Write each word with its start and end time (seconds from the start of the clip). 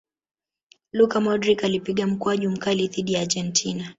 luka 0.91 1.19
modric 1.21 1.63
alipiga 1.63 2.07
mkwaju 2.07 2.49
mkali 2.49 2.87
dhidi 2.87 3.13
ya 3.13 3.21
argentina 3.21 3.89